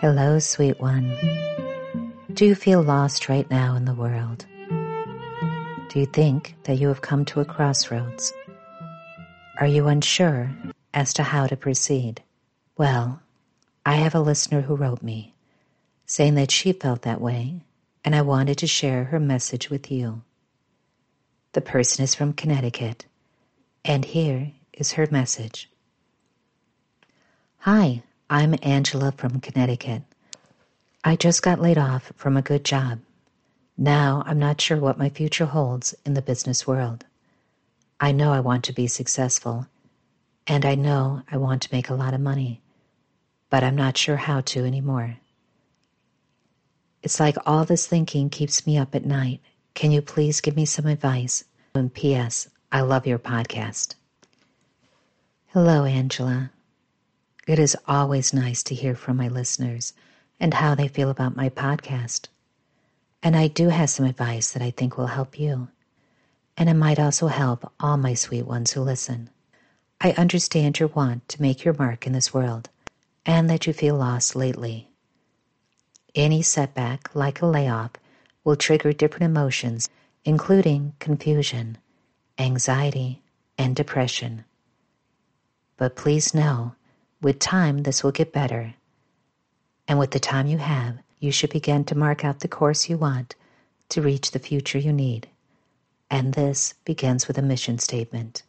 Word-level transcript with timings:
Hello, 0.00 0.38
sweet 0.38 0.78
one. 0.78 1.12
Do 2.32 2.44
you 2.44 2.54
feel 2.54 2.82
lost 2.82 3.28
right 3.28 3.50
now 3.50 3.74
in 3.74 3.84
the 3.84 3.94
world? 3.94 4.46
Do 5.88 5.98
you 5.98 6.06
think 6.06 6.54
that 6.62 6.76
you 6.76 6.86
have 6.86 7.00
come 7.00 7.24
to 7.24 7.40
a 7.40 7.44
crossroads? 7.44 8.32
Are 9.58 9.66
you 9.66 9.88
unsure 9.88 10.52
as 10.94 11.12
to 11.14 11.24
how 11.24 11.48
to 11.48 11.56
proceed? 11.56 12.22
Well, 12.76 13.20
I 13.84 13.96
have 13.96 14.14
a 14.14 14.20
listener 14.20 14.60
who 14.60 14.76
wrote 14.76 15.02
me 15.02 15.34
saying 16.06 16.36
that 16.36 16.52
she 16.52 16.72
felt 16.72 17.02
that 17.02 17.20
way, 17.20 17.64
and 18.04 18.14
I 18.14 18.22
wanted 18.22 18.58
to 18.58 18.68
share 18.68 19.02
her 19.06 19.18
message 19.18 19.68
with 19.68 19.90
you. 19.90 20.22
The 21.54 21.60
person 21.60 22.04
is 22.04 22.14
from 22.14 22.34
Connecticut, 22.34 23.04
and 23.84 24.04
here 24.04 24.52
is 24.72 24.92
her 24.92 25.08
message. 25.10 25.68
Hi, 27.58 28.04
I'm 28.30 28.56
Angela 28.62 29.10
from 29.12 29.40
Connecticut. 29.40 30.02
I 31.02 31.16
just 31.16 31.40
got 31.40 31.62
laid 31.62 31.78
off 31.78 32.12
from 32.14 32.36
a 32.36 32.42
good 32.42 32.62
job. 32.62 33.00
Now 33.78 34.22
I'm 34.26 34.38
not 34.38 34.60
sure 34.60 34.76
what 34.76 34.98
my 34.98 35.08
future 35.08 35.46
holds 35.46 35.94
in 36.04 36.12
the 36.12 36.20
business 36.20 36.66
world. 36.66 37.06
I 37.98 38.12
know 38.12 38.30
I 38.34 38.40
want 38.40 38.64
to 38.64 38.74
be 38.74 38.86
successful, 38.86 39.66
and 40.46 40.66
I 40.66 40.74
know 40.74 41.22
I 41.32 41.38
want 41.38 41.62
to 41.62 41.72
make 41.72 41.88
a 41.88 41.94
lot 41.94 42.12
of 42.12 42.20
money, 42.20 42.60
but 43.48 43.64
I'm 43.64 43.76
not 43.76 43.96
sure 43.96 44.16
how 44.16 44.42
to 44.42 44.62
anymore. 44.62 45.16
It's 47.02 47.18
like 47.18 47.36
all 47.46 47.64
this 47.64 47.86
thinking 47.86 48.28
keeps 48.28 48.66
me 48.66 48.76
up 48.76 48.94
at 48.94 49.06
night. 49.06 49.40
Can 49.72 49.90
you 49.90 50.02
please 50.02 50.42
give 50.42 50.54
me 50.54 50.66
some 50.66 50.84
advice? 50.84 51.44
And 51.74 51.94
P.S. 51.94 52.50
I 52.70 52.82
love 52.82 53.06
your 53.06 53.18
podcast. 53.18 53.94
Hello, 55.46 55.84
Angela. 55.86 56.50
It 57.48 57.58
is 57.58 57.78
always 57.86 58.34
nice 58.34 58.62
to 58.64 58.74
hear 58.74 58.94
from 58.94 59.16
my 59.16 59.28
listeners 59.28 59.94
and 60.38 60.52
how 60.52 60.74
they 60.74 60.86
feel 60.86 61.08
about 61.08 61.34
my 61.34 61.48
podcast. 61.48 62.28
And 63.22 63.34
I 63.34 63.48
do 63.48 63.70
have 63.70 63.88
some 63.88 64.04
advice 64.04 64.52
that 64.52 64.60
I 64.60 64.70
think 64.70 64.98
will 64.98 65.06
help 65.06 65.40
you. 65.40 65.68
And 66.58 66.68
it 66.68 66.74
might 66.74 66.98
also 66.98 67.28
help 67.28 67.72
all 67.80 67.96
my 67.96 68.12
sweet 68.12 68.42
ones 68.42 68.72
who 68.72 68.82
listen. 68.82 69.30
I 69.98 70.12
understand 70.12 70.78
your 70.78 70.90
want 70.90 71.26
to 71.30 71.40
make 71.40 71.64
your 71.64 71.72
mark 71.72 72.06
in 72.06 72.12
this 72.12 72.34
world 72.34 72.68
and 73.24 73.48
that 73.48 73.66
you 73.66 73.72
feel 73.72 73.96
lost 73.96 74.36
lately. 74.36 74.90
Any 76.14 76.42
setback, 76.42 77.14
like 77.14 77.40
a 77.40 77.46
layoff, 77.46 77.92
will 78.44 78.56
trigger 78.56 78.92
different 78.92 79.24
emotions, 79.24 79.88
including 80.22 80.92
confusion, 80.98 81.78
anxiety, 82.38 83.22
and 83.56 83.74
depression. 83.74 84.44
But 85.78 85.96
please 85.96 86.34
know 86.34 86.74
with 87.20 87.38
time, 87.38 87.78
this 87.82 88.02
will 88.02 88.12
get 88.12 88.32
better. 88.32 88.74
And 89.86 89.98
with 89.98 90.10
the 90.12 90.20
time 90.20 90.46
you 90.46 90.58
have, 90.58 90.98
you 91.18 91.32
should 91.32 91.50
begin 91.50 91.84
to 91.84 91.98
mark 91.98 92.24
out 92.24 92.40
the 92.40 92.48
course 92.48 92.88
you 92.88 92.96
want 92.96 93.34
to 93.88 94.02
reach 94.02 94.30
the 94.30 94.38
future 94.38 94.78
you 94.78 94.92
need. 94.92 95.28
And 96.10 96.34
this 96.34 96.74
begins 96.84 97.26
with 97.26 97.38
a 97.38 97.42
mission 97.42 97.78
statement. 97.78 98.42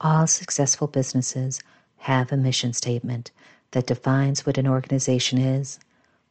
All 0.00 0.26
successful 0.26 0.86
businesses 0.86 1.60
have 1.98 2.32
a 2.32 2.36
mission 2.36 2.72
statement 2.72 3.30
that 3.72 3.86
defines 3.86 4.44
what 4.44 4.58
an 4.58 4.66
organization 4.66 5.38
is, 5.38 5.78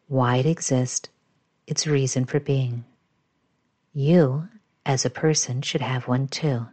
why 0.07 0.38
it 0.38 0.45
exists, 0.45 1.09
its 1.68 1.88
reason 1.88 2.25
for 2.25 2.39
being. 2.39 2.85
You, 3.94 4.47
as 4.85 5.06
a 5.06 5.09
person, 5.09 5.62
should 5.62 5.81
have 5.81 6.07
one 6.07 6.28
too. 6.28 6.68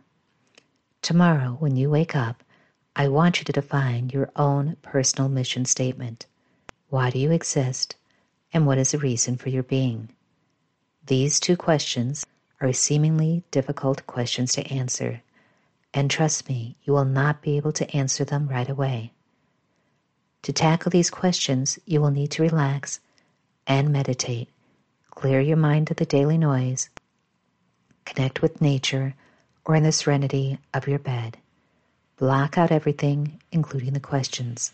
Tomorrow, 1.03 1.57
when 1.59 1.77
you 1.77 1.91
wake 1.91 2.17
up, 2.17 2.43
I 3.01 3.07
want 3.07 3.39
you 3.39 3.45
to 3.45 3.53
define 3.53 4.11
your 4.13 4.29
own 4.35 4.77
personal 4.83 5.29
mission 5.29 5.65
statement. 5.67 6.27
Why 6.89 7.11
do 7.11 7.21
you 7.21 7.31
exist? 7.31 7.95
And 8.53 8.67
what 8.67 8.77
is 8.77 8.91
the 8.91 8.99
reason 8.99 9.37
for 9.37 9.51
your 9.51 9.63
being? 9.63 10.09
These 11.07 11.39
two 11.39 11.57
questions 11.57 12.27
are 12.61 12.73
seemingly 12.73 13.45
difficult 13.53 14.05
questions 14.09 14.53
to 14.55 14.67
answer, 14.67 15.23
and 15.95 16.11
trust 16.11 16.49
me, 16.49 16.75
you 16.83 16.93
will 16.93 17.05
not 17.05 17.41
be 17.41 17.57
able 17.57 17.71
to 17.75 17.89
answer 17.97 18.25
them 18.25 18.49
right 18.49 18.69
away. 18.69 19.13
To 20.43 20.53
tackle 20.53 20.91
these 20.91 21.09
questions, 21.09 21.79
you 21.87 22.01
will 22.01 22.11
need 22.11 22.33
to 22.33 22.43
relax 22.43 22.99
and 23.65 23.93
meditate, 23.93 24.49
clear 25.13 25.41
your 25.41 25.57
mind 25.57 25.89
of 25.93 25.99
the 25.99 26.05
daily 26.05 26.37
noise, 26.37 26.91
connect 28.05 28.43
with 28.43 28.61
nature, 28.61 29.15
or 29.65 29.77
in 29.77 29.85
the 29.85 29.93
serenity 29.93 30.59
of 30.75 30.89
your 30.89 30.99
bed. 30.99 31.39
Block 32.19 32.59
out 32.59 32.73
everything, 32.73 33.41
including 33.53 33.93
the 33.93 34.01
questions. 34.01 34.73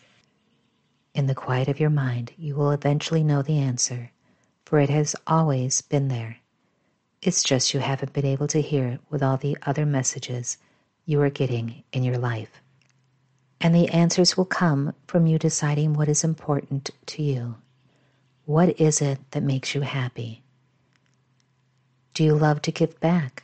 In 1.15 1.27
the 1.27 1.34
quiet 1.34 1.69
of 1.69 1.78
your 1.78 1.91
mind, 1.91 2.32
you 2.38 2.55
will 2.55 2.71
eventually 2.71 3.22
know 3.22 3.43
the 3.43 3.59
answer, 3.59 4.10
for 4.65 4.78
it 4.78 4.88
has 4.88 5.15
always 5.27 5.83
been 5.83 6.09
there. 6.09 6.38
It's 7.21 7.43
just 7.43 7.75
you 7.75 7.81
haven't 7.81 8.15
been 8.15 8.25
able 8.25 8.47
to 8.47 8.62
hear 8.62 8.87
it 8.88 9.00
with 9.10 9.22
all 9.22 9.37
the 9.37 9.59
other 9.60 9.84
messages 9.84 10.56
you 11.04 11.21
are 11.21 11.28
getting 11.28 11.84
in 11.93 12.03
your 12.03 12.16
life. 12.16 12.62
And 13.60 13.75
the 13.75 13.91
answers 13.91 14.38
will 14.38 14.47
come 14.47 14.94
from 15.06 15.27
you 15.27 15.38
deciding 15.38 15.93
what 15.93 16.09
is 16.09 16.25
important 16.25 16.88
to 17.06 17.22
you. 17.22 17.56
What 18.47 18.81
is 18.81 19.03
it 19.03 19.19
that 19.33 19.43
makes 19.43 19.75
you 19.75 19.83
happy? 19.83 20.43
Do 22.15 22.25
you 22.25 22.34
love 22.37 22.62
to 22.62 22.72
give 22.72 22.99
back? 23.00 23.43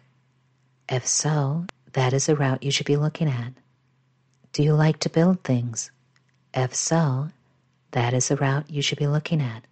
If 0.88 1.06
so, 1.06 1.66
that 1.92 2.14
is 2.14 2.30
a 2.30 2.34
route 2.34 2.62
you 2.62 2.70
should 2.70 2.86
be 2.86 2.96
looking 2.96 3.28
at. 3.28 3.52
Do 4.52 4.62
you 4.62 4.74
like 4.74 4.98
to 5.00 5.10
build 5.10 5.44
things? 5.44 5.90
If 6.52 6.74
so, 6.74 7.28
that 7.92 8.12
is 8.12 8.28
the 8.28 8.36
route 8.36 8.68
you 8.68 8.82
should 8.82 8.98
be 8.98 9.06
looking 9.06 9.40
at. 9.40 9.64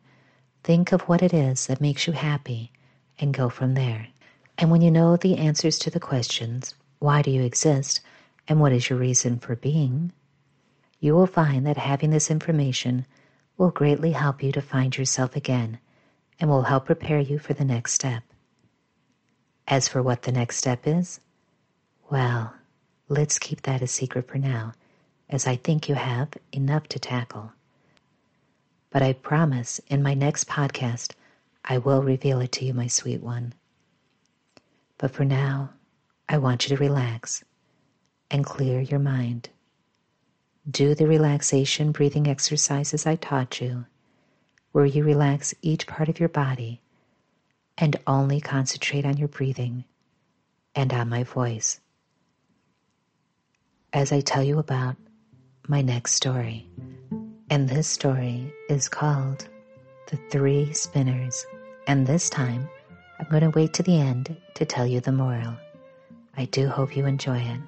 Think 0.62 0.92
of 0.92 1.02
what 1.02 1.22
it 1.22 1.34
is 1.34 1.66
that 1.66 1.80
makes 1.80 2.06
you 2.06 2.12
happy 2.12 2.72
and 3.18 3.34
go 3.34 3.48
from 3.48 3.74
there. 3.74 4.08
And 4.56 4.70
when 4.70 4.80
you 4.80 4.90
know 4.90 5.16
the 5.16 5.36
answers 5.36 5.78
to 5.80 5.90
the 5.90 6.00
questions, 6.00 6.74
why 6.98 7.22
do 7.22 7.30
you 7.30 7.42
exist 7.42 8.00
and 8.46 8.60
what 8.60 8.72
is 8.72 8.88
your 8.88 8.98
reason 8.98 9.38
for 9.38 9.56
being, 9.56 10.12
you 11.00 11.14
will 11.14 11.26
find 11.26 11.66
that 11.66 11.76
having 11.76 12.10
this 12.10 12.30
information 12.30 13.06
will 13.56 13.70
greatly 13.70 14.12
help 14.12 14.42
you 14.42 14.52
to 14.52 14.62
find 14.62 14.96
yourself 14.96 15.36
again 15.36 15.78
and 16.40 16.48
will 16.48 16.62
help 16.62 16.86
prepare 16.86 17.20
you 17.20 17.38
for 17.38 17.52
the 17.52 17.64
next 17.64 17.92
step. 17.92 18.22
As 19.66 19.88
for 19.88 20.02
what 20.02 20.22
the 20.22 20.32
next 20.32 20.56
step 20.56 20.86
is, 20.86 21.20
well, 22.10 22.54
Let's 23.10 23.38
keep 23.38 23.62
that 23.62 23.80
a 23.80 23.86
secret 23.86 24.28
for 24.28 24.36
now, 24.36 24.74
as 25.30 25.46
I 25.46 25.56
think 25.56 25.88
you 25.88 25.94
have 25.94 26.28
enough 26.52 26.88
to 26.88 26.98
tackle. 26.98 27.52
But 28.90 29.00
I 29.02 29.14
promise 29.14 29.80
in 29.88 30.02
my 30.02 30.12
next 30.12 30.46
podcast, 30.46 31.12
I 31.64 31.78
will 31.78 32.02
reveal 32.02 32.40
it 32.40 32.52
to 32.52 32.66
you, 32.66 32.74
my 32.74 32.86
sweet 32.86 33.22
one. 33.22 33.54
But 34.98 35.10
for 35.10 35.24
now, 35.24 35.70
I 36.28 36.36
want 36.36 36.68
you 36.68 36.76
to 36.76 36.82
relax 36.82 37.42
and 38.30 38.44
clear 38.44 38.80
your 38.80 39.00
mind. 39.00 39.48
Do 40.70 40.94
the 40.94 41.06
relaxation 41.06 41.92
breathing 41.92 42.26
exercises 42.26 43.06
I 43.06 43.16
taught 43.16 43.58
you, 43.58 43.86
where 44.72 44.84
you 44.84 45.02
relax 45.02 45.54
each 45.62 45.86
part 45.86 46.10
of 46.10 46.20
your 46.20 46.28
body 46.28 46.82
and 47.78 47.96
only 48.06 48.38
concentrate 48.38 49.06
on 49.06 49.16
your 49.16 49.28
breathing 49.28 49.84
and 50.74 50.92
on 50.92 51.08
my 51.08 51.22
voice 51.22 51.80
as 53.92 54.12
I 54.12 54.20
tell 54.20 54.42
you 54.42 54.58
about 54.58 54.96
my 55.66 55.82
next 55.82 56.12
story. 56.14 56.68
And 57.50 57.68
this 57.68 57.86
story 57.88 58.52
is 58.68 58.88
called 58.88 59.48
The 60.08 60.18
Three 60.30 60.72
Spinners. 60.72 61.46
And 61.86 62.06
this 62.06 62.28
time, 62.30 62.68
I'm 63.18 63.26
going 63.30 63.42
to 63.42 63.50
wait 63.50 63.72
to 63.74 63.82
the 63.82 63.98
end 63.98 64.36
to 64.54 64.64
tell 64.66 64.86
you 64.86 65.00
the 65.00 65.12
moral. 65.12 65.56
I 66.36 66.44
do 66.46 66.68
hope 66.68 66.96
you 66.96 67.06
enjoy 67.06 67.38
it. 67.38 67.60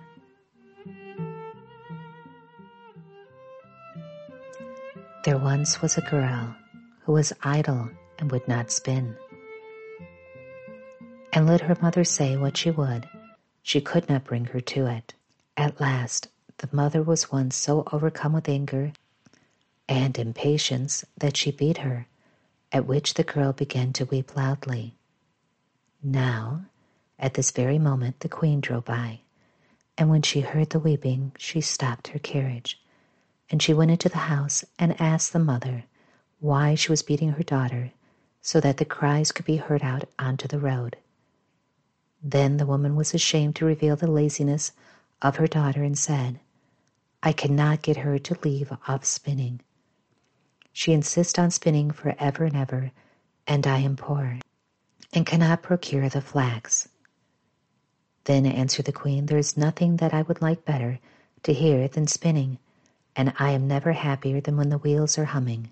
There 5.25 5.39
once 5.39 5.83
was 5.83 5.97
a 5.99 6.03
girl 6.03 6.55
who 7.05 7.13
was 7.13 7.33
idle 7.43 7.91
and 8.19 8.31
would 8.31 8.47
not 8.49 8.71
spin. 8.71 9.17
and 11.33 11.47
let 11.47 11.61
her 11.63 11.77
mother 11.81 12.05
say 12.05 12.37
what 12.37 12.57
she 12.57 12.71
would, 12.71 13.09
she 13.63 13.81
could 13.81 14.09
not 14.09 14.25
bring 14.25 14.47
her 14.47 14.61
to 14.61 14.87
it. 14.87 15.15
At 15.57 15.81
last, 15.81 16.29
the 16.59 16.69
mother 16.73 17.03
was 17.03 17.33
once 17.33 17.57
so 17.57 17.83
overcome 17.93 18.33
with 18.33 18.49
anger 18.49 18.93
and 19.89 20.17
impatience 20.19 21.05
that 21.19 21.37
she 21.37 21.51
beat 21.51 21.79
her, 21.79 22.07
at 22.71 22.87
which 22.87 23.15
the 23.15 23.25
girl 23.25 23.53
began 23.53 23.93
to 23.95 24.05
weep 24.05 24.37
loudly. 24.37 24.97
Now, 26.03 26.67
at 27.19 27.35
this 27.35 27.51
very 27.51 27.79
moment, 27.79 28.21
the 28.21 28.29
queen 28.29 28.61
drove 28.61 28.85
by, 28.85 29.21
and 29.99 30.09
when 30.09 30.23
she 30.23 30.41
heard 30.41 30.71
the 30.71 30.79
weeping, 30.79 31.33
she 31.37 31.61
stopped 31.61 32.09
her 32.09 32.19
carriage, 32.19 32.81
and 33.51 33.61
she 33.61 33.75
went 33.75 33.91
into 33.91 34.09
the 34.09 34.19
house 34.19 34.65
and 34.79 35.01
asked 35.01 35.33
the 35.33 35.39
mother 35.39 35.85
why 36.39 36.75
she 36.75 36.91
was 36.93 37.03
beating 37.03 37.33
her 37.33 37.43
daughter 37.43 37.93
so 38.41 38.61
that 38.61 38.77
the 38.79 38.85
cries 38.85 39.33
could 39.33 39.45
be 39.45 39.57
heard 39.57 39.83
out 39.83 40.05
onto 40.19 40.47
the 40.49 40.59
road. 40.61 40.97
Then 42.23 42.57
the 42.57 42.67
woman 42.67 42.97
was 42.97 43.13
ashamed 43.13 43.57
to 43.57 43.65
reveal 43.65 43.97
the 43.97 44.11
laziness 44.11 44.73
of 45.23 45.37
her 45.37 45.47
daughter 45.47 45.83
and 45.83 45.99
said, 45.99 46.41
I 47.23 47.33
cannot 47.33 47.83
get 47.83 47.99
her 47.99 48.19
to 48.19 48.39
leave 48.43 48.73
off 48.89 49.05
spinning. 49.05 49.61
She 50.73 50.93
insists 50.93 51.39
on 51.39 51.51
spinning 51.51 51.91
for 51.91 52.15
ever 52.19 52.45
and 52.45 52.57
ever, 52.57 52.93
and 53.47 53.67
I 53.67 53.79
am 53.79 53.97
poor, 53.97 54.39
and 55.13 55.27
cannot 55.27 55.63
procure 55.63 56.09
the 56.09 56.23
flax. 56.23 56.89
Then 58.25 58.47
answered 58.47 58.87
the 58.87 58.93
queen, 58.93 59.27
There 59.27 59.39
is 59.39 59.57
nothing 59.57 59.97
that 59.97 60.15
I 60.15 60.23
would 60.23 60.41
like 60.41 60.65
better 60.65 60.99
to 61.43 61.53
hear 61.53 61.89
than 61.89 62.07
spinning, 62.07 62.59
and 63.15 63.35
I 63.39 63.51
am 63.51 63.67
never 63.67 63.93
happier 63.93 64.41
than 64.41 64.57
when 64.57 64.71
the 64.71 64.79
wheels 64.79 65.19
are 65.19 65.27
humming. 65.27 65.71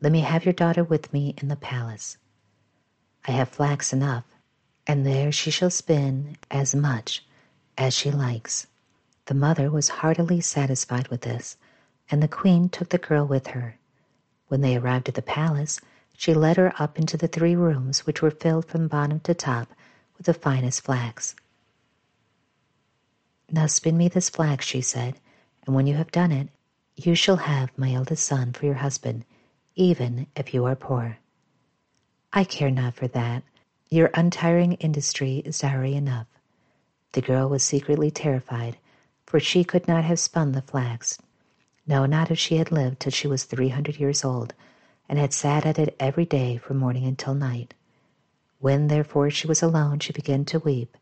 Let 0.00 0.12
me 0.12 0.20
have 0.20 0.44
your 0.44 0.54
daughter 0.54 0.84
with 0.84 1.12
me 1.12 1.34
in 1.38 1.48
the 1.48 1.56
palace. 1.56 2.16
I 3.26 3.32
have 3.32 3.48
flax 3.48 3.92
enough, 3.92 4.24
and 4.86 5.04
there 5.04 5.32
she 5.32 5.50
shall 5.50 5.70
spin 5.70 6.36
as 6.50 6.74
much 6.74 7.24
as 7.80 7.94
she 7.94 8.10
likes. 8.10 8.66
The 9.24 9.34
mother 9.34 9.70
was 9.70 9.88
heartily 9.88 10.42
satisfied 10.42 11.08
with 11.08 11.22
this, 11.22 11.56
and 12.10 12.22
the 12.22 12.28
queen 12.28 12.68
took 12.68 12.90
the 12.90 12.98
girl 12.98 13.26
with 13.26 13.48
her. 13.48 13.78
When 14.48 14.60
they 14.60 14.76
arrived 14.76 15.08
at 15.08 15.14
the 15.14 15.22
palace, 15.22 15.80
she 16.12 16.34
led 16.34 16.58
her 16.58 16.74
up 16.78 16.98
into 16.98 17.16
the 17.16 17.28
three 17.28 17.56
rooms 17.56 18.06
which 18.06 18.20
were 18.20 18.30
filled 18.30 18.66
from 18.66 18.86
bottom 18.86 19.20
to 19.20 19.32
top 19.32 19.72
with 20.18 20.26
the 20.26 20.34
finest 20.34 20.82
flax. 20.82 21.34
Now 23.50 23.66
spin 23.66 23.96
me 23.96 24.08
this 24.08 24.28
flax, 24.28 24.66
she 24.66 24.82
said, 24.82 25.18
and 25.64 25.74
when 25.74 25.86
you 25.86 25.94
have 25.94 26.12
done 26.12 26.32
it, 26.32 26.48
you 26.96 27.14
shall 27.14 27.36
have 27.36 27.70
my 27.78 27.94
eldest 27.94 28.24
son 28.24 28.52
for 28.52 28.66
your 28.66 28.74
husband, 28.74 29.24
even 29.74 30.26
if 30.36 30.52
you 30.52 30.66
are 30.66 30.76
poor. 30.76 31.16
I 32.32 32.44
care 32.44 32.70
not 32.70 32.94
for 32.94 33.08
that. 33.08 33.42
Your 33.88 34.10
untiring 34.12 34.74
industry 34.74 35.38
is 35.38 35.58
dowry 35.58 35.94
enough. 35.94 36.26
The 37.12 37.20
girl 37.20 37.48
was 37.48 37.64
secretly 37.64 38.12
terrified, 38.12 38.78
for 39.26 39.40
she 39.40 39.64
could 39.64 39.88
not 39.88 40.04
have 40.04 40.20
spun 40.20 40.52
the 40.52 40.62
flax. 40.62 41.18
No, 41.84 42.06
not 42.06 42.30
if 42.30 42.38
she 42.38 42.58
had 42.58 42.70
lived 42.70 43.00
till 43.00 43.10
she 43.10 43.26
was 43.26 43.42
three 43.42 43.70
hundred 43.70 43.98
years 43.98 44.24
old, 44.24 44.54
and 45.08 45.18
had 45.18 45.32
sat 45.32 45.66
at 45.66 45.76
it 45.76 45.96
every 45.98 46.24
day 46.24 46.56
from 46.56 46.76
morning 46.76 47.04
until 47.04 47.34
night. 47.34 47.74
When, 48.60 48.86
therefore, 48.86 49.28
she 49.28 49.48
was 49.48 49.60
alone, 49.60 49.98
she 49.98 50.12
began 50.12 50.44
to 50.44 50.60
weep, 50.60 50.96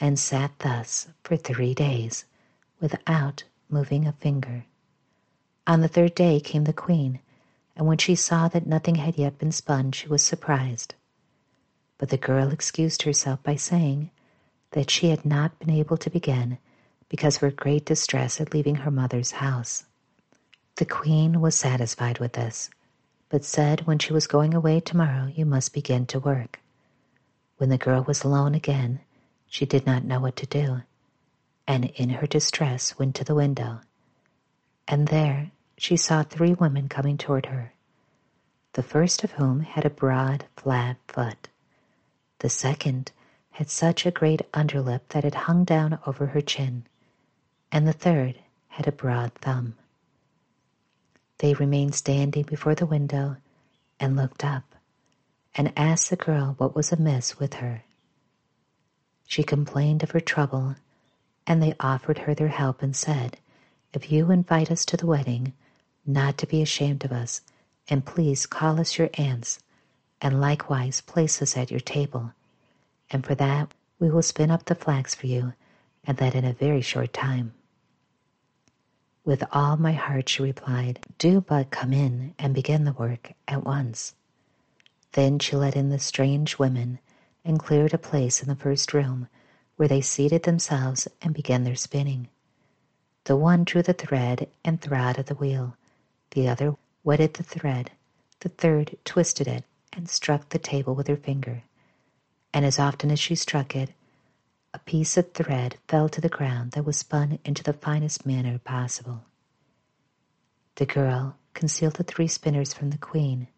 and 0.00 0.18
sat 0.18 0.58
thus 0.58 1.06
for 1.22 1.36
three 1.36 1.74
days, 1.74 2.24
without 2.80 3.44
moving 3.70 4.04
a 4.04 4.12
finger. 4.14 4.64
On 5.64 5.80
the 5.80 5.86
third 5.86 6.16
day 6.16 6.40
came 6.40 6.64
the 6.64 6.72
queen, 6.72 7.20
and 7.76 7.86
when 7.86 7.98
she 7.98 8.16
saw 8.16 8.48
that 8.48 8.66
nothing 8.66 8.96
had 8.96 9.16
yet 9.16 9.38
been 9.38 9.52
spun, 9.52 9.92
she 9.92 10.08
was 10.08 10.24
surprised. 10.24 10.96
But 11.98 12.08
the 12.08 12.18
girl 12.18 12.48
excused 12.48 13.02
herself 13.02 13.44
by 13.44 13.54
saying 13.54 14.10
that 14.76 14.90
she 14.90 15.08
had 15.08 15.24
not 15.24 15.58
been 15.58 15.70
able 15.70 15.96
to 15.96 16.10
begin 16.10 16.58
because 17.08 17.36
of 17.36 17.40
her 17.40 17.50
great 17.50 17.86
distress 17.86 18.42
at 18.42 18.52
leaving 18.52 18.74
her 18.74 18.90
mother's 18.90 19.30
house. 19.30 19.86
The 20.74 20.84
queen 20.84 21.40
was 21.40 21.54
satisfied 21.54 22.18
with 22.18 22.34
this, 22.34 22.68
but 23.30 23.42
said 23.42 23.86
when 23.86 23.98
she 23.98 24.12
was 24.12 24.26
going 24.26 24.52
away 24.52 24.80
tomorrow 24.80 25.32
you 25.34 25.46
must 25.46 25.72
begin 25.72 26.04
to 26.08 26.20
work. 26.20 26.60
When 27.56 27.70
the 27.70 27.78
girl 27.78 28.02
was 28.02 28.22
alone 28.22 28.54
again, 28.54 29.00
she 29.46 29.64
did 29.64 29.86
not 29.86 30.04
know 30.04 30.20
what 30.20 30.36
to 30.36 30.46
do, 30.46 30.82
and 31.66 31.86
in 31.86 32.10
her 32.10 32.26
distress 32.26 32.98
went 32.98 33.14
to 33.14 33.24
the 33.24 33.34
window. 33.34 33.80
And 34.86 35.08
there 35.08 35.52
she 35.78 35.96
saw 35.96 36.22
three 36.22 36.52
women 36.52 36.90
coming 36.90 37.16
toward 37.16 37.46
her, 37.46 37.72
the 38.74 38.82
first 38.82 39.24
of 39.24 39.32
whom 39.32 39.60
had 39.60 39.86
a 39.86 39.90
broad, 40.04 40.44
flat 40.54 40.98
foot. 41.08 41.48
The 42.40 42.50
second 42.50 43.10
had 43.56 43.70
such 43.70 44.04
a 44.04 44.10
great 44.10 44.42
underlip 44.52 45.08
that 45.08 45.24
it 45.24 45.34
hung 45.34 45.64
down 45.64 45.98
over 46.06 46.26
her 46.26 46.42
chin, 46.42 46.84
and 47.72 47.88
the 47.88 47.92
third 47.92 48.34
had 48.68 48.86
a 48.86 48.92
broad 48.92 49.32
thumb. 49.36 49.74
They 51.38 51.54
remained 51.54 51.94
standing 51.94 52.42
before 52.42 52.74
the 52.74 52.84
window 52.84 53.38
and 53.98 54.14
looked 54.14 54.44
up 54.44 54.74
and 55.54 55.72
asked 55.74 56.10
the 56.10 56.16
girl 56.16 56.54
what 56.58 56.76
was 56.76 56.92
amiss 56.92 57.38
with 57.38 57.54
her. 57.54 57.82
She 59.26 59.42
complained 59.42 60.02
of 60.02 60.10
her 60.10 60.20
trouble, 60.20 60.76
and 61.46 61.62
they 61.62 61.72
offered 61.80 62.18
her 62.18 62.34
their 62.34 62.48
help 62.48 62.82
and 62.82 62.94
said, 62.94 63.38
If 63.94 64.12
you 64.12 64.30
invite 64.30 64.70
us 64.70 64.84
to 64.84 64.98
the 64.98 65.06
wedding, 65.06 65.54
not 66.04 66.36
to 66.38 66.46
be 66.46 66.60
ashamed 66.60 67.06
of 67.06 67.12
us, 67.12 67.40
and 67.88 68.04
please 68.04 68.44
call 68.44 68.78
us 68.78 68.98
your 68.98 69.08
aunts, 69.14 69.60
and 70.20 70.42
likewise 70.42 71.00
place 71.00 71.40
us 71.40 71.56
at 71.56 71.70
your 71.70 71.80
table, 71.80 72.34
and 73.10 73.24
for 73.24 73.34
that 73.34 73.72
we 73.98 74.10
will 74.10 74.22
spin 74.22 74.50
up 74.50 74.64
the 74.64 74.74
flax 74.74 75.14
for 75.14 75.26
you, 75.26 75.52
and 76.04 76.18
that 76.18 76.34
in 76.34 76.44
a 76.44 76.52
very 76.52 76.80
short 76.80 77.12
time. 77.12 77.54
With 79.24 79.42
all 79.50 79.76
my 79.76 79.92
heart, 79.92 80.28
she 80.28 80.42
replied, 80.42 81.00
do 81.18 81.40
but 81.40 81.70
come 81.70 81.92
in 81.92 82.34
and 82.38 82.54
begin 82.54 82.84
the 82.84 82.92
work 82.92 83.32
at 83.48 83.64
once. 83.64 84.14
Then 85.12 85.38
she 85.38 85.56
let 85.56 85.74
in 85.74 85.88
the 85.88 85.98
strange 85.98 86.58
women 86.58 87.00
and 87.44 87.58
cleared 87.58 87.94
a 87.94 87.98
place 87.98 88.42
in 88.42 88.48
the 88.48 88.54
first 88.54 88.92
room 88.92 89.28
where 89.76 89.88
they 89.88 90.00
seated 90.00 90.44
themselves 90.44 91.08
and 91.22 91.34
began 91.34 91.64
their 91.64 91.74
spinning. 91.74 92.28
The 93.24 93.36
one 93.36 93.64
drew 93.64 93.82
the 93.82 93.92
thread 93.92 94.48
and 94.64 94.80
throttled 94.80 95.26
the 95.26 95.34
wheel, 95.34 95.76
the 96.30 96.48
other 96.48 96.76
wetted 97.02 97.34
the 97.34 97.42
thread, 97.42 97.90
the 98.40 98.48
third 98.48 98.96
twisted 99.04 99.48
it 99.48 99.64
and 99.92 100.08
struck 100.08 100.50
the 100.50 100.58
table 100.58 100.94
with 100.94 101.08
her 101.08 101.16
finger, 101.16 101.62
and 102.56 102.64
as 102.64 102.78
often 102.78 103.10
as 103.10 103.18
she 103.18 103.34
struck 103.34 103.76
it, 103.76 103.90
a 104.72 104.78
piece 104.78 105.18
of 105.18 105.34
thread 105.34 105.76
fell 105.88 106.08
to 106.08 106.22
the 106.22 106.28
ground 106.30 106.72
that 106.72 106.86
was 106.86 106.96
spun 106.96 107.38
into 107.44 107.62
the 107.62 107.74
finest 107.74 108.24
manner 108.24 108.58
possible. 108.58 109.24
The 110.76 110.86
girl 110.86 111.36
concealed 111.52 111.96
the 111.96 112.02
three 112.02 112.28
spinners 112.28 112.72
from 112.72 112.88
the 112.88 112.96
queen, 112.96 113.48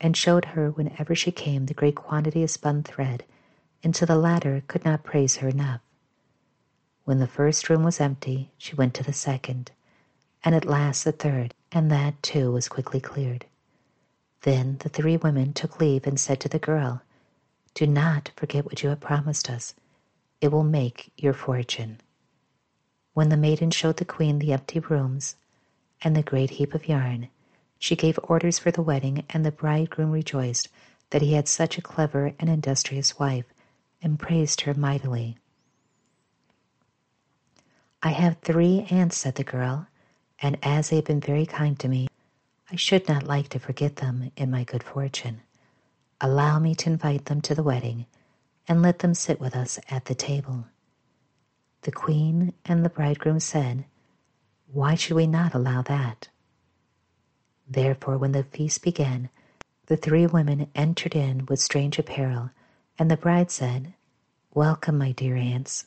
and 0.00 0.16
showed 0.16 0.44
her 0.44 0.70
whenever 0.70 1.12
she 1.12 1.32
came 1.32 1.66
the 1.66 1.74
great 1.74 1.96
quantity 1.96 2.44
of 2.44 2.50
spun 2.52 2.84
thread, 2.84 3.24
until 3.82 4.06
the 4.06 4.14
latter 4.14 4.62
could 4.68 4.84
not 4.84 5.02
praise 5.02 5.38
her 5.38 5.48
enough. 5.48 5.80
When 7.02 7.18
the 7.18 7.26
first 7.26 7.68
room 7.68 7.82
was 7.82 8.00
empty, 8.00 8.52
she 8.56 8.76
went 8.76 8.94
to 8.94 9.02
the 9.02 9.12
second, 9.12 9.72
and 10.44 10.54
at 10.54 10.64
last 10.64 11.02
the 11.02 11.10
third, 11.10 11.52
and 11.72 11.90
that 11.90 12.22
too 12.22 12.52
was 12.52 12.68
quickly 12.68 13.00
cleared. 13.00 13.46
Then 14.42 14.76
the 14.84 14.88
three 14.88 15.16
women 15.16 15.52
took 15.52 15.80
leave 15.80 16.06
and 16.06 16.20
said 16.20 16.38
to 16.42 16.48
the 16.48 16.60
girl, 16.60 17.02
Do 17.76 17.86
not 17.86 18.30
forget 18.36 18.64
what 18.64 18.82
you 18.82 18.88
have 18.88 19.00
promised 19.00 19.50
us 19.50 19.74
it 20.40 20.48
will 20.48 20.64
make 20.64 21.12
your 21.18 21.34
fortune. 21.34 22.00
When 23.12 23.28
the 23.28 23.36
maiden 23.36 23.70
showed 23.70 23.98
the 23.98 24.06
queen 24.06 24.38
the 24.38 24.54
empty 24.54 24.80
rooms 24.80 25.36
and 26.00 26.16
the 26.16 26.22
great 26.22 26.48
heap 26.52 26.72
of 26.72 26.88
yarn, 26.88 27.28
she 27.78 27.94
gave 27.94 28.18
orders 28.22 28.58
for 28.58 28.70
the 28.70 28.80
wedding, 28.80 29.26
and 29.28 29.44
the 29.44 29.52
bridegroom 29.52 30.10
rejoiced 30.10 30.70
that 31.10 31.20
he 31.20 31.34
had 31.34 31.48
such 31.48 31.76
a 31.76 31.82
clever 31.82 32.32
and 32.38 32.48
industrious 32.48 33.18
wife, 33.18 33.44
and 34.00 34.18
praised 34.18 34.62
her 34.62 34.72
mightily. 34.72 35.36
I 38.02 38.08
have 38.08 38.38
three 38.38 38.86
aunts, 38.88 39.18
said 39.18 39.34
the 39.34 39.44
girl, 39.44 39.86
and 40.40 40.56
as 40.62 40.88
they 40.88 40.96
have 40.96 41.04
been 41.04 41.20
very 41.20 41.44
kind 41.44 41.78
to 41.80 41.88
me, 41.88 42.08
I 42.72 42.76
should 42.76 43.06
not 43.06 43.24
like 43.24 43.50
to 43.50 43.58
forget 43.58 43.96
them 43.96 44.32
in 44.34 44.50
my 44.50 44.64
good 44.64 44.82
fortune. 44.82 45.42
Allow 46.20 46.58
me 46.58 46.74
to 46.76 46.90
invite 46.90 47.26
them 47.26 47.40
to 47.42 47.54
the 47.54 47.62
wedding 47.62 48.06
and 48.66 48.82
let 48.82 49.00
them 49.00 49.14
sit 49.14 49.40
with 49.40 49.54
us 49.54 49.78
at 49.90 50.06
the 50.06 50.14
table. 50.14 50.66
The 51.82 51.92
queen 51.92 52.54
and 52.64 52.84
the 52.84 52.88
bridegroom 52.90 53.38
said, 53.38 53.84
Why 54.72 54.94
should 54.94 55.14
we 55.14 55.26
not 55.26 55.54
allow 55.54 55.82
that? 55.82 56.28
Therefore, 57.68 58.16
when 58.16 58.32
the 58.32 58.44
feast 58.44 58.82
began, 58.82 59.28
the 59.86 59.96
three 59.96 60.26
women 60.26 60.70
entered 60.74 61.14
in 61.14 61.46
with 61.46 61.60
strange 61.60 61.98
apparel, 61.98 62.50
and 62.98 63.10
the 63.10 63.16
bride 63.16 63.50
said, 63.50 63.94
Welcome, 64.54 64.98
my 64.98 65.12
dear 65.12 65.36
aunts. 65.36 65.86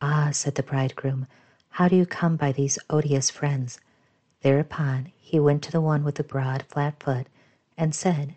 Ah, 0.00 0.30
said 0.32 0.54
the 0.54 0.62
bridegroom, 0.62 1.26
how 1.70 1.88
do 1.88 1.96
you 1.96 2.06
come 2.06 2.36
by 2.36 2.52
these 2.52 2.78
odious 2.88 3.30
friends? 3.30 3.80
Thereupon 4.42 5.12
he 5.16 5.40
went 5.40 5.62
to 5.64 5.72
the 5.72 5.80
one 5.80 6.04
with 6.04 6.14
the 6.14 6.24
broad, 6.24 6.62
flat 6.68 7.02
foot 7.02 7.26
and 7.76 7.94
said, 7.94 8.36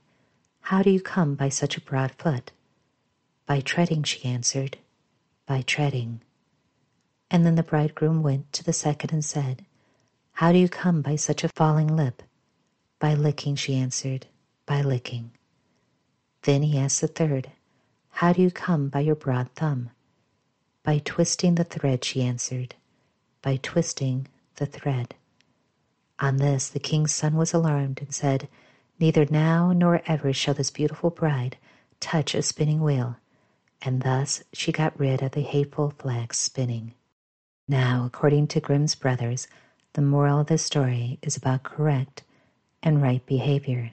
How 0.62 0.82
do 0.82 0.90
you 0.90 1.02
come 1.02 1.36
by 1.36 1.50
such 1.50 1.78
a 1.78 1.82
broad 1.82 2.12
foot? 2.12 2.52
By 3.46 3.60
treading, 3.60 4.04
she 4.04 4.24
answered, 4.26 4.78
by 5.46 5.62
treading. 5.62 6.22
And 7.30 7.46
then 7.46 7.56
the 7.56 7.64
bridegroom 7.64 8.24
went 8.24 8.52
to 8.54 8.64
the 8.64 8.74
second 8.74 9.12
and 9.12 9.26
said, 9.26 9.66
How 10.34 10.52
do 10.52 10.58
you 10.58 10.70
come 10.70 11.02
by 11.02 11.16
such 11.16 11.44
a 11.44 11.50
falling 11.50 11.96
lip? 11.96 12.24
By 13.00 13.14
licking, 13.14 13.56
she 13.56 13.76
answered, 13.76 14.28
by 14.66 14.82
licking. 14.82 15.32
Then 16.44 16.64
he 16.64 16.78
asked 16.78 17.02
the 17.02 17.08
third, 17.08 17.52
How 18.12 18.32
do 18.34 18.42
you 18.42 18.52
come 18.52 18.90
by 18.90 19.02
your 19.02 19.16
broad 19.16 19.50
thumb? 19.56 19.90
By 20.84 21.00
twisting 21.04 21.56
the 21.56 21.64
thread, 21.64 22.04
she 22.04 22.22
answered, 22.22 22.76
by 23.42 23.58
twisting 23.58 24.28
the 24.56 24.66
thread. 24.66 25.16
On 26.20 26.38
this 26.38 26.70
the 26.70 26.80
king's 26.80 27.14
son 27.14 27.36
was 27.36 27.54
alarmed 27.54 28.02
and 28.02 28.14
said, 28.14 28.48
Neither 29.02 29.26
now 29.32 29.72
nor 29.72 30.04
ever 30.06 30.32
shall 30.32 30.54
this 30.54 30.70
beautiful 30.70 31.10
bride 31.10 31.58
touch 32.00 32.36
a 32.36 32.44
spinning 32.44 32.82
wheel. 32.82 33.18
And 33.82 34.04
thus 34.04 34.44
she 34.54 34.72
got 34.72 34.98
rid 35.00 35.24
of 35.24 35.32
the 35.32 35.42
hateful 35.42 35.96
flax 35.98 36.38
spinning. 36.38 36.94
Now, 37.68 38.06
according 38.06 38.46
to 38.50 38.60
Grimm's 38.60 38.94
brothers, 38.94 39.48
the 39.94 40.04
moral 40.04 40.42
of 40.42 40.48
this 40.48 40.62
story 40.62 41.18
is 41.24 41.36
about 41.36 41.64
correct 41.64 42.22
and 42.84 43.02
right 43.02 43.26
behavior. 43.26 43.92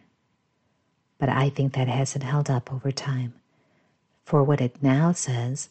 But 1.19 1.31
I 1.31 1.49
think 1.49 1.73
that 1.73 1.89
hasn't 1.89 2.25
held 2.25 2.51
up 2.51 2.71
over 2.71 2.93
time. 2.93 3.33
For 4.27 4.45
what 4.45 4.61
it 4.61 4.83
now 4.83 5.13
says 5.13 5.71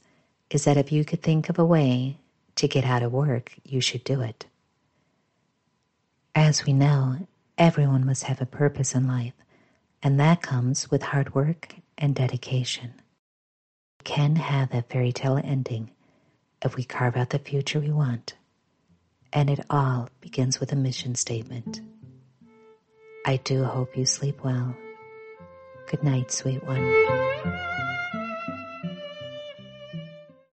is 0.49 0.63
that 0.63 0.77
if 0.77 0.91
you 0.91 1.05
could 1.05 1.21
think 1.21 1.47
of 1.47 1.59
a 1.59 1.65
way 1.65 2.17
to 2.55 2.67
get 2.67 2.85
out 2.85 3.03
of 3.03 3.13
work, 3.13 3.53
you 3.63 3.81
should 3.81 4.03
do 4.03 4.21
it. 4.21 4.47
As 6.33 6.65
we 6.65 6.73
know, 6.73 7.27
everyone 7.57 8.05
must 8.05 8.23
have 8.23 8.41
a 8.41 8.45
purpose 8.45 8.93
in 8.93 9.07
life, 9.07 9.33
and 10.03 10.19
that 10.19 10.41
comes 10.41 10.91
with 10.91 11.01
hard 11.01 11.33
work 11.33 11.75
and 11.97 12.13
dedication. 12.15 12.93
We 13.99 14.03
can 14.03 14.35
have 14.35 14.69
that 14.69 14.89
fairy 14.89 15.11
tale 15.11 15.39
ending 15.43 15.91
if 16.63 16.75
we 16.75 16.83
carve 16.83 17.17
out 17.17 17.31
the 17.31 17.39
future 17.39 17.79
we 17.79 17.91
want. 17.91 18.35
And 19.33 19.49
it 19.49 19.59
all 19.69 20.09
begins 20.21 20.59
with 20.59 20.71
a 20.71 20.75
mission 20.75 21.15
statement. 21.15 21.81
I 23.25 23.37
do 23.37 23.63
hope 23.63 23.97
you 23.97 24.05
sleep 24.05 24.43
well. 24.43 24.75
Good 25.89 26.03
night, 26.03 26.31
sweet 26.31 26.63
one. 26.63 27.96